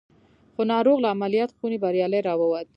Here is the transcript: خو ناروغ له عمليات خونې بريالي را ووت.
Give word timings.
خو 0.53 0.61
ناروغ 0.71 0.97
له 1.03 1.07
عمليات 1.15 1.51
خونې 1.57 1.77
بريالي 1.83 2.19
را 2.27 2.33
ووت. 2.39 2.67